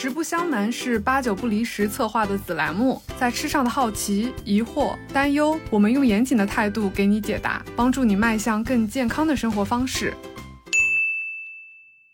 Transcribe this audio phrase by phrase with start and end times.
[0.00, 10.14] 实不相瞒是八九不离十策划的子栏目，在吃上的好奇、疑惑、担忧，我们用严谨的态度给你解答，帮助你迈向更健康的生活方式。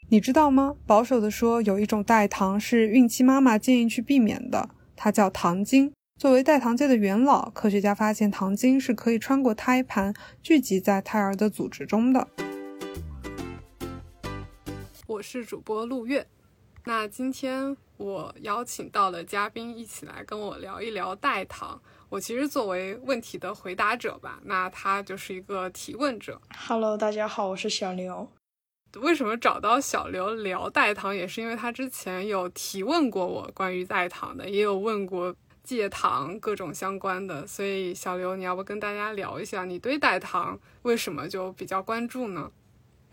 [0.08, 0.74] 你知道吗？
[0.86, 5.92] 保守的说，有一种代糖是孕期妈妈建议去避免的，它叫糖精。
[6.18, 12.28] 作为代糖界的元老，科学家发现糖精是可以穿过胎盘，聚集在胎儿的组织中的。
[15.06, 16.26] 我是主播陆月。
[16.86, 21.80] 那今天我邀请到了嘉宾，一起来跟我聊一聊代糖。
[22.10, 26.38] 我其实作为问题的回答者吧，那他就是一个提问者。
[26.54, 28.28] Hello，大家好，我是小刘。
[29.00, 37.46] 为什么找到小刘聊代糖，也是因为他之前有提问过我关于代糖的，也有问过戒糖各种相关的。
[37.46, 42.52] 所以小刘，你要不跟大家聊一下，你对代糖为什么就比较关注呢？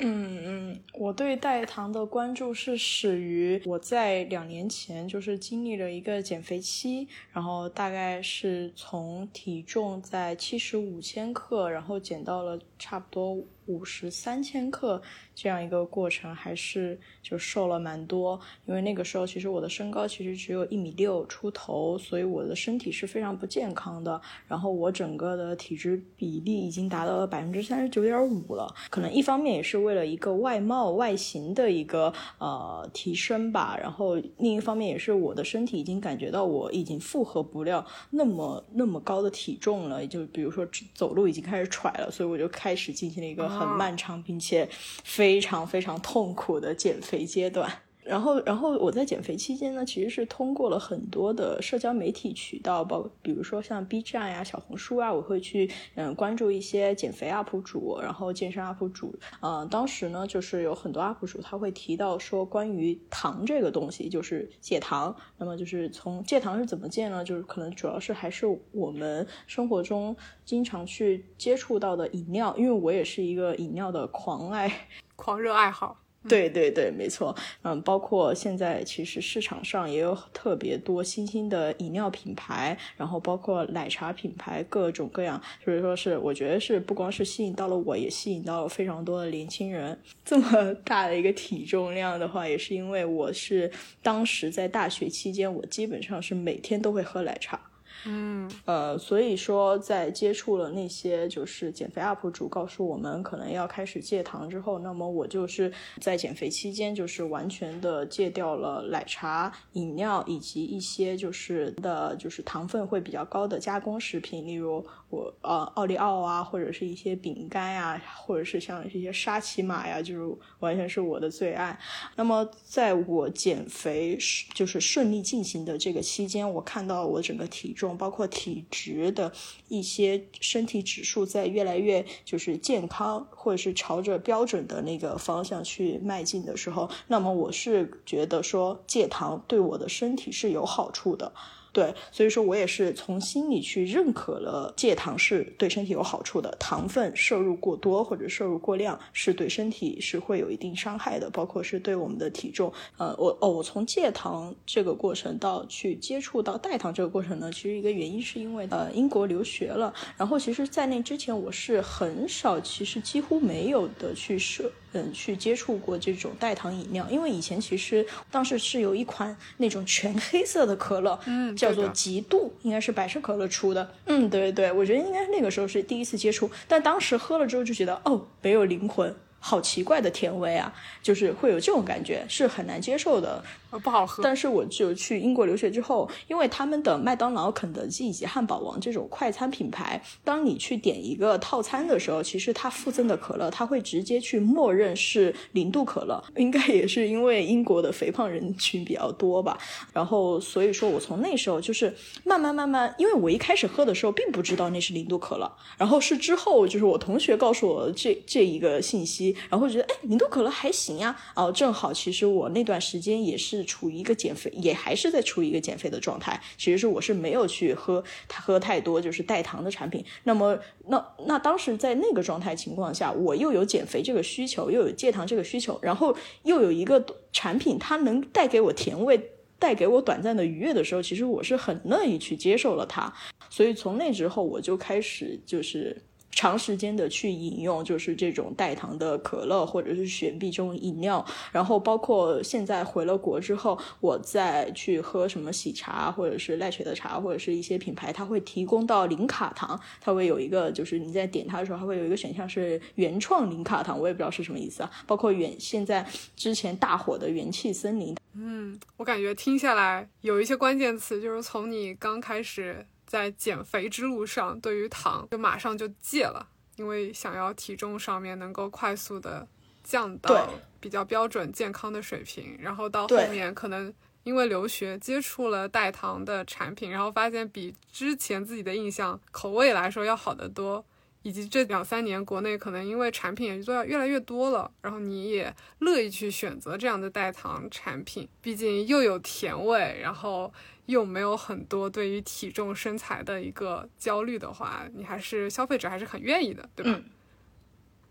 [0.04, 13.38] 嗯嗯，我对代糖的关注是始于我在两年前就是经历了一个减肥期，然后大概是从体重在七十五千克，然后减到了差不多。
[13.68, 15.02] 五十三千克
[15.36, 18.40] 这样一个过程，还是就瘦了蛮多。
[18.66, 24.20] 因为那个时候，其实我的身高其实只有一米六出头，所以我的身体是非常不健康的。
[24.48, 28.74] 然后我整个的体脂比例已经达到了百分之三十九点五了。
[28.90, 33.78] 可能一方面也是为了一个外貌外形的一个呃提升吧。
[33.80, 40.06] 然后另一方面也是我的身体已经感觉到我已经负荷不了那么那么高的体重了。
[40.08, 43.51] 就比如说走路已经开始喘了，所以我就开始进行了一个。
[43.60, 44.70] 很漫长并且
[45.04, 47.82] 非常非常痛苦的减肥阶段。
[48.04, 59.14] 然后，然后我在减肥期间呢，其实是通过了很多的社交媒体渠道，包比如说像 B 站呀、小红书啊，我会去嗯关注一些减肥 UP 主，然后健身 UP 主。
[59.42, 65.16] 嗯，当时呢，就是有很多 UP 主他会提到说，关于糖这个东西，就是戒糖。
[65.38, 67.24] 那么就是从戒糖是怎么戒呢？
[67.24, 76.01] 就是可能主要是还是我们生活中经常去接触到的饮料，因为我也是一个饮料的狂爱、 狂热爱好。
[76.28, 90.00] 对对对，没错，嗯，包括现在其实市场上也有特别多新兴的饮料品牌，然后包括奶茶品牌，各种各样，所以说是我觉得是不光是吸引到了我，也吸引到了非常多的年轻人。
[90.24, 93.72] 这么大的一个体重量的话，也是因为我是
[94.04, 97.60] 当时在大学期间，我基本上是每天都会喝奶茶。
[98.06, 121.78] 嗯，呃，所以说在接触了那些就是减肥 UP 主告诉我们可能要开始戒糖之后，那么我就是在减肥期间就是完全的戒掉了奶茶、饮料以及一些就是的，就是糖分会比较高的加工食品，例如我呃奥利奥啊，或者是一些饼干呀，或者是像一些沙琪玛呀，就是完全是我的最爱。
[122.16, 124.18] 那么在我减肥
[124.56, 127.91] 就是顺利进行的这个期间，我看到我整个体重。
[127.98, 129.32] 包括体质的
[129.68, 141.34] 一些身体指数在越来越就是健康，或者是朝着标准的那个方向去迈进的时候，那么我是觉得说戒糖对我的身体是有好处的。
[141.74, 152.74] 对，所以说我也是从心里去认可了戒糖是对身体有好处的，糖分摄入过多或者摄入过量是对身体是会有一定伤害的，包括是对我们的体重。
[152.98, 164.70] 呃，我哦，我从戒糖这个过程到去接触到代糖这个过程呢，其实一个原因是因为呃英国留学了，然后其实在那之前我是很少，其实几乎没有的去摄。
[164.94, 173.94] 嗯，去接触过这种代糖饮料，因为以前其实当时是有一款那种全黑色的可乐，嗯，叫做极度，应该是百事可乐出的。
[174.06, 179.16] 嗯，对对，我觉得应该那个时候是第一次接触，但当时喝了之后就觉得，哦，没有灵魂。
[179.44, 180.72] 好奇怪的甜味啊，
[181.02, 183.44] 就是会有这种感觉，是很难接受的，
[183.80, 184.24] 不好喝。
[184.24, 196.24] 但是我就去英国留学之后，因为他们的麦当劳、肯德基以及汉堡王这种快餐品牌，当你去点一个套餐的时候，其实它附赠的可乐，它会直接去默认是零度可乐。
[196.36, 199.58] 应该也是因为英国的肥胖人群比较多吧。
[199.94, 201.94] 然后所以说我从那时候就是
[202.24, 209.36] 慢慢慢慢，因为我一开始喝的时候并不知道那是零度可乐，然后是之后就是我同学告诉我这这一个信息。
[209.50, 211.16] 然后觉得哎，零度可乐还行呀。
[211.36, 216.42] 哦，正好其实我那段时间也是处于一个减肥，也还是在处于一个减肥的状态。
[216.58, 218.04] 其实是我是没有去喝
[218.34, 220.04] 喝太多就是代糖的产品。
[220.24, 233.14] 那么那那当时在那个状态情况下，我又有减肥这个需求，又有戒糖这个需求，然后又有一个产品它能带给我甜味，带给我短暂的愉悦的时候，其实我是很乐意去接受了它。
[233.50, 236.02] 所以从那之后，我就开始就是。
[236.32, 254.92] 长时间的去饮用，就是这种代糖的可乐或者是雪碧这种饮料，然后包括现在回了国之后，我再去喝什么喜茶或者是奈雪的茶，或者是一些品牌，它会提供到零卡糖，它会有一个就是你在点它的时候，它会有一个选项是原创零卡糖，我也不知道是什么意思啊。
[255.06, 262.86] 包括原现在之前大火的元气森林，嗯，我感觉听下来有一些关键词，就是从你刚开始。
[263.12, 266.48] 在减肥之路上，对于糖就马上就戒了，
[266.78, 269.46] 因为想要体重上面能够快速的
[269.84, 270.48] 降到
[270.80, 272.56] 比较标准健康的水平。
[272.58, 280.86] 然后到后面可能因为留学接触了代糖的产品，然后发现比之前自己的印象口味来说要好得多。
[281.24, 290.54] 以及这两三年国内可能因为产品也做越来越多了，然后你也乐意去选择这样的代糖产品，毕竟又有甜味，然后。
[290.88, 297.00] 又没有很多对于体重身材的一个焦虑的话，你还是消费者还是很愿意的，对吧？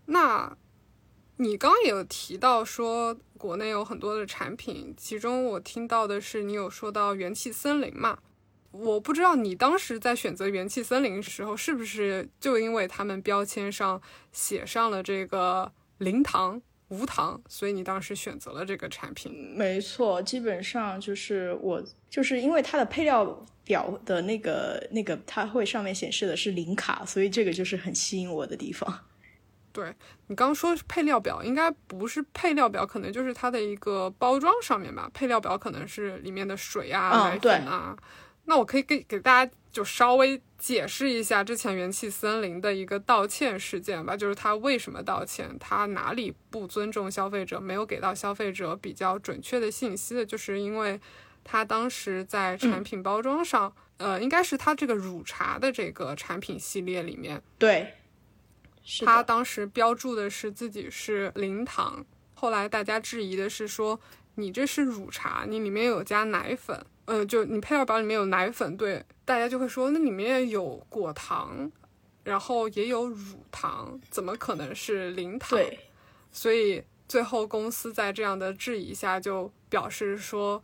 [0.05, 0.57] 那
[1.35, 8.17] 你刚刚也有提到说国内有很多的产品，其中我听到的是你有说到元气森林嘛？
[8.71, 14.01] 我不知道你当时在选择元气森林时候，是不是就因为他们标签上
[14.31, 16.61] 写上了这个零糖。
[16.89, 19.31] 无糖，所以你当时选择了这个产品。
[19.55, 23.23] 没错，基本上就是我，就是因为它的配料
[23.63, 29.05] 表的那个那个，它会上面显示的是零卡，所以这个就是很吸引我的地方。
[29.71, 29.95] 对
[30.27, 35.09] 你刚刚说配料表，应该不是配料表，可能就是它的一个包装上面吧。
[35.13, 37.95] 配料表可能是里面的水啊、奶粉啊。
[38.51, 50.99] 那我可以给给大家就稍微解释一下之前元气森林的一个道歉事件吧，就是他为什么道歉，他哪里不尊重消费者，没有给到消费者比较准确的信息的，就是因为
[51.45, 57.93] 他当时在产品包装上，呃，应该是他这个乳茶的这个产品系列里面，对，
[59.05, 63.97] 他当时标注的是自己是零糖，后来大家质疑的是说
[64.35, 66.85] 你这是乳茶，你里面有加奶粉。
[67.05, 71.69] 嗯，就你配料表里面有奶粉，对，大家就会说那里面有果糖，
[72.23, 75.49] 然后也有乳糖，怎么可能是零糖？
[75.49, 75.79] 对，
[76.31, 80.63] 所以最后公司在这样的质疑下就表示说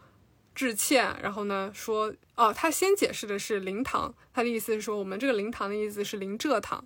[0.55, 6.81] 致歉，然后呢说哦，他先解释的是零糖，他的意思是说我们这个零糖的意思是零蔗糖，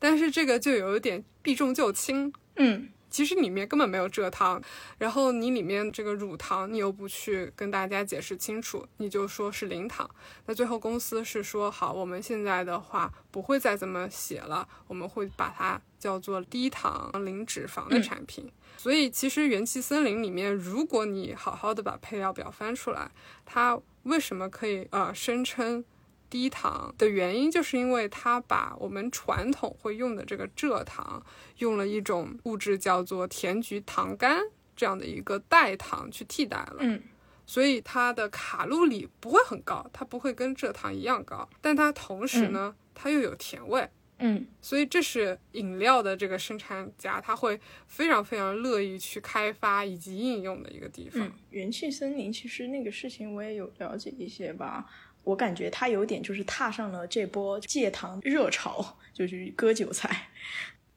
[0.00, 2.88] 但是这个就有一点避重就轻，嗯。
[3.16, 4.60] 其实里面根本没有蔗糖，
[4.98, 10.06] 然后你里面这个乳糖你又不去跟大家解释清楚，你就说是零糖。
[10.44, 18.52] 那最后公司是说好，我们现在的话不会再这么写了，我们会把它叫做低糖零脂肪的产品。
[18.76, 23.10] 所以其实元气森林里面，如果你好好的把配料表翻出来，
[23.46, 25.82] 它为什么可以呃声称？
[26.28, 31.24] 低糖的原因，就是因为它把我们传统会用的这个蔗糖，
[31.58, 34.38] 用了一种物质叫做甜菊糖苷
[34.74, 36.76] 这样的一个代糖去替代了。
[36.80, 37.02] 嗯，
[37.46, 43.88] 所以它的卡路里不会很高，它不会跟蔗糖一样高，但它同时呢，它又有甜味。
[44.18, 51.30] 嗯，所以这是饮料的这个生产家，他会非常非常乐意去开发以及应用的一个地方。
[51.50, 54.86] 元气森林其实那个事情我也有了解一些吧。
[55.26, 60.28] 我感觉他有点就是踏上了这波戒糖热潮，就是割韭菜。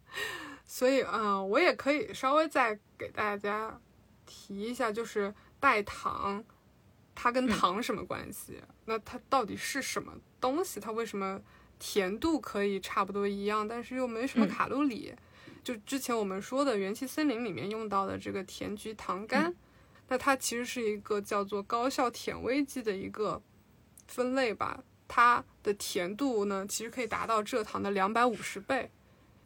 [0.64, 3.82] 所以，嗯，我也可以稍微再给大家
[4.28, 6.44] 提一下，就是代糖，
[7.16, 8.62] 它跟糖什么关系？
[8.86, 10.80] 那它到底是什么东西？
[10.80, 11.42] 它为什么
[11.80, 15.12] 甜度可以差不多一样，但是又没什么卡路里？
[15.64, 19.52] 就之前我们说的元气森林里面用到的这个甜菊糖苷，
[20.08, 23.42] 那它其实是一个叫做高效甜味剂的一个。
[24.10, 28.90] 分类吧，它的甜度呢，其实可以达到蔗糖的两百五十倍。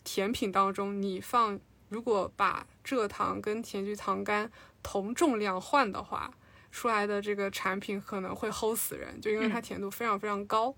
[0.03, 4.49] 甜品当中，你放如果把蔗糖跟甜菊糖苷
[4.81, 6.33] 同重量换的话，
[6.71, 10.73] 出来的这个产品可能会齁死人，就因为它甜度非常非常高。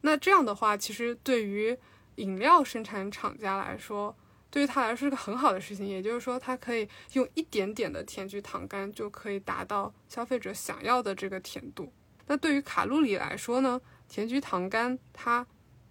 [0.00, 1.76] 那这样的话，其实对于
[2.16, 4.16] 饮料生产厂家来说，
[4.50, 5.86] 对于他来说是个很好的事情。
[5.86, 11.92] 也就是说，它可以用一点点的甜菊糖苷就可以达到消费者想要的这个甜度。
[12.30, 13.80] 那对于卡路里来说呢？
[14.08, 15.44] 甜菊糖苷它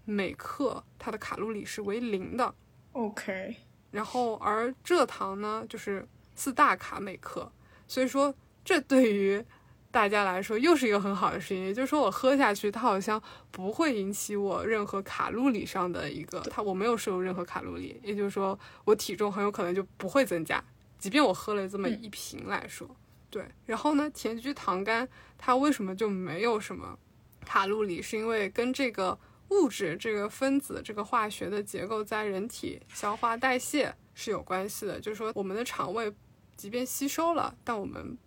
[0.06, 2.56] 每克它的卡路里是为零的。
[2.94, 3.54] OK。
[3.92, 7.52] 然后而蔗糖呢，就是四大卡每克。
[7.90, 9.44] 所以说，这对于
[9.92, 11.62] 大家来说又是一个很好的事情。
[11.62, 18.00] 也就是说，我喝下去，它好像不会引起我任何卡路里上的一个，它我没有摄入任何卡路里。
[18.02, 20.64] 也就是说，我体重很有可能就不会增加，
[20.98, 22.90] 即便我喝了这么一瓶来说。
[23.30, 25.08] 对，然后呢，甜菊糖苷
[25.38, 26.98] 它为什么就没有什么
[27.46, 28.02] 卡路里？
[28.02, 29.18] 是因为跟这个
[29.50, 36.14] 物质这个分子这个化学的结构在人体消化代谢是有关系的，就是说我们的肠胃
[36.58, 38.18] 即便吸收了，但我们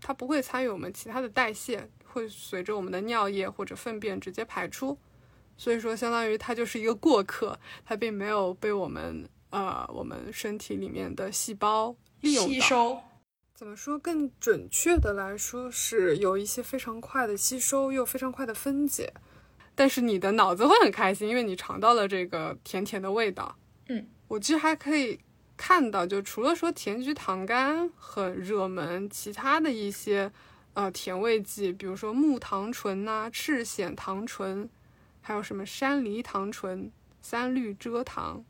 [0.00, 4.98] 它不会参与我们其他的代谢，会随着我们的尿液或者粪便直接排出，
[5.56, 13.00] 所以说相当于它就是一个过客，它并没有被我们呃我们身体里面的细胞利用吸收。
[13.60, 19.12] 怎么说更准确的来说，是有一些非常快的吸收，又非常快的分解。
[19.74, 23.54] 但是你的脑子会很开心，因为你尝到了这个甜甜的味道。
[23.88, 25.20] 嗯，我其实还可以
[25.58, 30.32] 看到，就除了说甜菊糖苷很热门，其他的一些
[30.72, 34.70] 呃甜味剂，比如说木糖醇呐、赤藓糖醇，
[35.20, 36.90] 还有什么山梨糖醇、
[37.20, 38.42] 三氯蔗糖、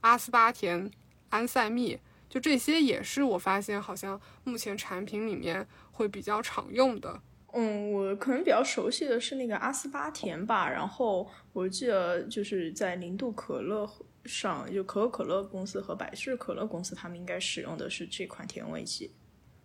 [0.00, 0.90] 阿斯巴甜、
[1.28, 2.00] 安赛蜜，
[2.36, 7.18] 就这些也是我发现好像目前产品里面会比较常用的。
[7.54, 13.90] 嗯，我可能比较熟悉的是那个阿斯巴甜吧，然后我记得就是在零度可乐
[14.26, 19.10] 上，就可口可乐公司和百事可乐公司，他们应该使用的是这款甜味剂。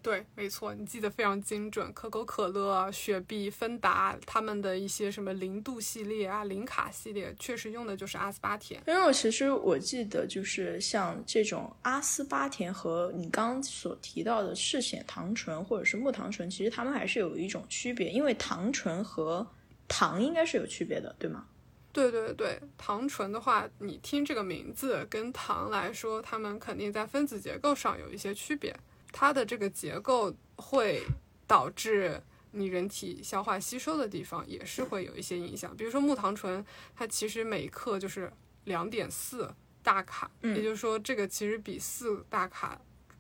[0.02, 1.94] 对，没错，你记得非常精准。
[1.94, 8.82] 可口可乐、雪碧、芬达他们的一些什么零度系列啊、零卡系列，确实用的就是阿斯巴甜。
[8.88, 19.48] 因为我其实我记得，就是像这种阿斯巴甜和你刚刚所提到的赤藓糖醇或者是木糖醇，其实它们还是有一种区别，因为糖醇和
[19.88, 21.46] 糖应该是有区别的，对吗？
[21.94, 28.76] 对对对，糖醇的话，你听这个名字跟糖来说，它们肯定在分子结构上有一些区别。
[29.12, 31.04] 它的这个结构会
[31.48, 35.76] 导致你人体消化吸收的地方也是会有一些影响。
[35.76, 36.66] 比如说木糖醇，
[36.96, 38.32] 它其实每克就是
[38.66, 42.80] 两点四大卡，也就是说这个其实比四大卡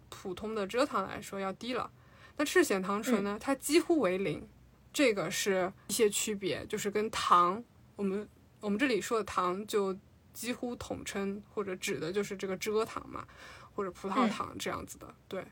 [0.09, 1.91] 普通的蔗糖来说要低了。
[2.37, 4.47] 那赤藓糖醇呢，它几乎为零，
[4.93, 7.63] 这个是一些区别，就是跟糖，
[7.95, 8.27] 我们
[8.59, 9.95] 我们这里说的糖就
[10.33, 13.27] 几乎统称或者指的就是这个蔗糖嘛，
[13.75, 15.45] 或者葡萄糖这样子的，对。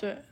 [0.00, 0.24] 对，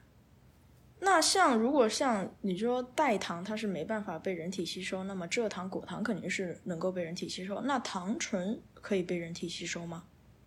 [0.98, 7.60] 那像如果像你说代糖，它是没办法被人体吸收，那么蔗糖、果糖肯定是能够被人体吸收。
[7.60, 10.04] 那糖醇可以被人体吸收吗？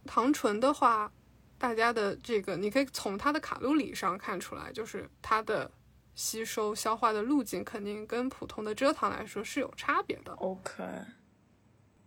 [0.07, 1.11] 糖醇的话，
[1.59, 5.69] 大家的这个你可以从它的卡路里上看出来，就是它的
[6.15, 10.33] 吸收消化的路径肯定跟普通的蔗糖来说是有差别的。
[10.33, 10.83] OK，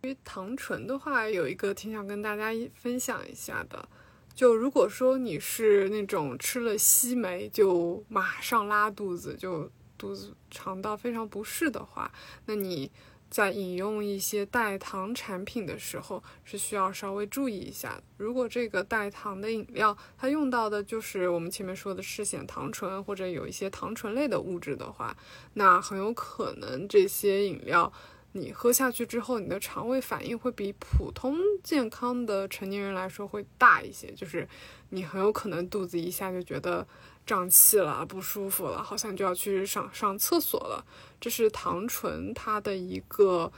[0.03, 3.89] 因为糖醇的话，有一个挺想跟大家分享一下的。
[4.35, 12.11] 就如果说你是那种吃了西梅就马上拉肚子，就肚子肠道非常不适的话，
[12.47, 12.91] 那你
[13.31, 18.01] 在饮用一些代糖产品的时候是需要稍微注意一下。
[18.17, 25.17] 如果这个代糖的饮料它用到的就是我们前面说的赤藓糖醇或者有一些糖醇类的物质的话，
[25.55, 27.93] 那很有可能这些饮料。
[28.37, 34.47] 你喝下去之后，你的肠胃反应会比普通健康的成年人来说会大一些，就是
[34.89, 36.85] 你很有可能肚子一下就觉得
[37.25, 40.85] 胀气了、不舒服了，好像就要去上上厕所了。
[41.21, 43.53] 这是糖醇它的一个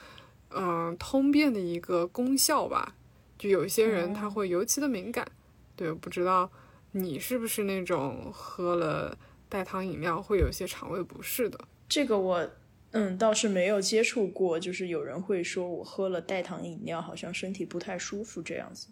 [0.51, 2.95] 嗯、呃、通便的一个功效吧。
[3.39, 5.27] 就有一些人他会尤其的敏感，
[5.75, 6.51] 对，不知道
[6.93, 9.17] 你是不是那种喝了
[9.49, 11.59] 代糖饮料会有些肠胃不适的？
[11.89, 12.51] 这个我。
[12.97, 18.89] 嗯，倒是没有接触过，就是有人会说我喝了代糖饮料，好像身体不太舒服这样子。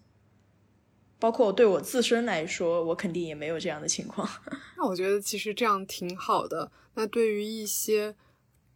[1.18, 4.28] 包括对我自身来说，我肯定也没有这样的情况。
[4.76, 6.70] 那我觉得其实这样挺好的。
[6.94, 8.14] 那对于一些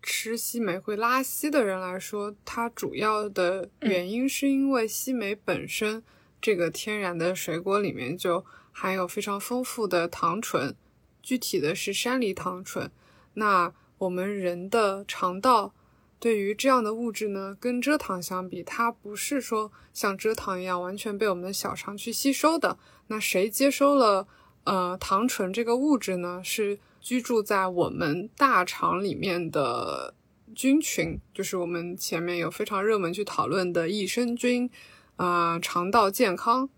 [0.03, 6.03] 吃西梅会拉稀的人来说，它主要的原因是因为西梅本身
[6.41, 10.75] 这个天然的水果里面就含有非常丰富的糖醇，
[11.23, 12.91] 具体的是山梨糖醇。
[13.35, 15.75] 那我们人的肠道
[16.19, 22.79] 对于这样的物质呢，跟蔗糖相比，它不是说像蔗糖一样完全被我们的小肠去吸收的。
[23.09, 24.27] 那谁接收了
[24.65, 26.41] 呃糖醇这个物质呢？
[26.45, 30.15] 是居住在我们大肠里面的
[30.55, 34.69] 菌群，就是我们前面有非常热门去讨论的益生菌
[35.17, 36.69] 啊、呃、肠道健康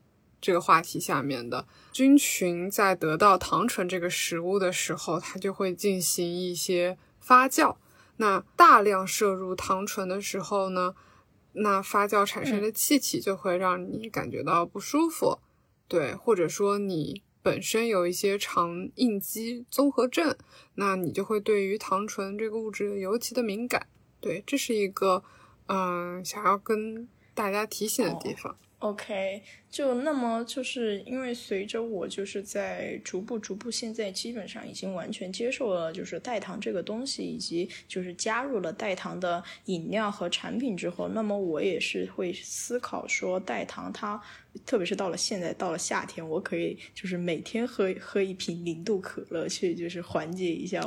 [0.41, 1.67] 这个话题下面的。
[1.93, 7.77] 菌群在得到糖醇这个食物的时候，它就会进行一些发酵。
[8.17, 10.95] 那大量摄入糖醇的时候呢，
[11.53, 15.43] 那发酵产生的气体就会让你感觉到不舒服，嗯、
[15.89, 20.37] 对，或者说你本身有一些肠应激综合症，
[20.75, 23.87] 那你就会对于糖醇这个物质尤其的敏感。
[24.21, 25.23] 对，这是一个
[25.67, 28.53] 嗯、呃、想要跟大家提醒的地方。
[28.53, 44.19] 哦 OK，就那么就是因为随着我就是在逐步逐步，现在基本上已经完全接受了就是代糖这个东西，以及就是加入了代糖的饮料和产品之后，那么我也是会思考说代糖它，
[44.67, 50.81] 特别是到了现在到了夏天，我可以就是每天喝喝一瓶零度可乐去就是缓解一下，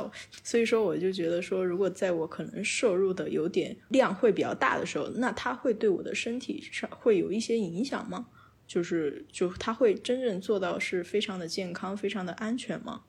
[0.44, 8.04] 所以说我就觉得说，如果在我可能摄入的有点量会比较大的时候，那它会对我的身体上会有一些影响。
[8.08, 8.26] 吗？
[8.66, 13.02] 就是就它会真正做到是非常的健康、非常的安全吗？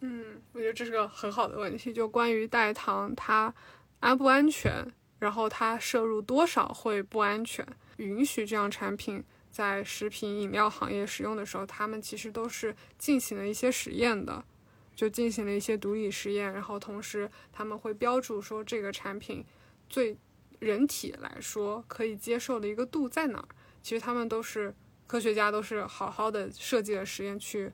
[0.00, 1.92] 嗯，我觉得这是个很好的问题。
[1.92, 3.54] 就关于代糖，它
[4.00, 4.72] 安不安全？
[5.18, 7.66] 然后它摄入多少会不安全？
[7.96, 9.22] 允许这样产品
[9.54, 14.44] 在食品饮料行业使用的时候，他们其实都是进行了一些实验的，
[14.96, 16.52] 就进行了一些毒理实验。
[16.52, 19.44] 然后同时他们会标注说这个产品
[19.88, 20.16] 最
[20.58, 23.48] 人体来说可以接受的一个度在哪儿。
[23.80, 24.74] 其实他们都是
[25.06, 27.70] 科学家，都是好好的设计了实验去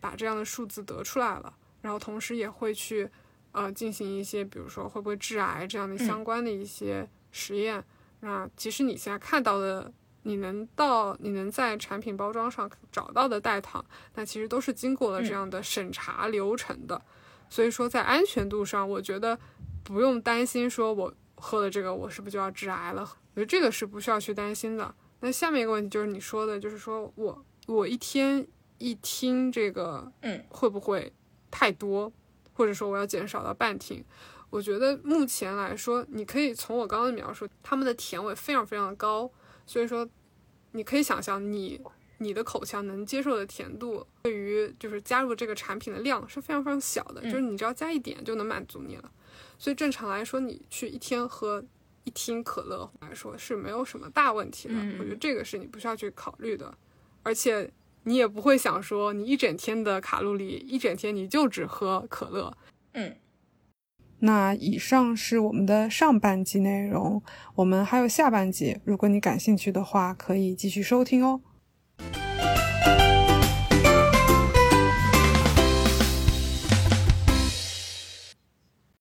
[0.00, 3.06] 把这样的数字得出来了，然后同时也会去
[3.52, 7.84] 呃进行一些，比如说会不会致癌这样的相关的一些实验。
[8.20, 13.84] 那其实你现在看到的，你能到你能在产品包装上找到的代糖，
[14.14, 17.00] 那其实都是经过了这样的审查流程的。
[17.50, 19.38] 所以说在安全度上，我觉得
[19.82, 23.02] 不用担心，说我喝了这个我是不是就要致癌了？
[23.34, 24.94] 我觉得这个是不需要去担心的。
[25.20, 28.46] 那下面一个问题就是你说的，就是说我我一天
[28.78, 31.12] 一听这个，嗯，会不会
[31.50, 32.12] 太多，
[32.52, 34.04] 或者说我要减少到半听？
[34.50, 39.30] 我觉得目前来说，你可以从我刚刚的描述，他们的甜味非常非常的高，
[39.68, 40.08] 所以说
[40.72, 41.80] 你可以想象你
[42.18, 49.12] 你的口腔能接受的甜度，对于就是加入这个产品的量是非常非常小的，就是你只要加一点就能满足你了。
[49.56, 51.64] 所以正常来说，你去一天喝。
[52.04, 56.72] 一听可乐来说是没有什么大问题的，我觉得这个是你不需要去考虑的，
[57.22, 57.70] 而且
[58.04, 62.56] 你也不会想说你一整天的卡路里，一整天你就只喝可乐。
[62.92, 63.14] 嗯，
[64.20, 67.22] 那以上是我们的上半集内容，
[67.54, 71.40] 我们还有下半集，如果你感兴趣的话，可以继续收听哦。